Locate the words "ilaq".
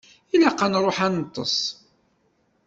0.33-0.59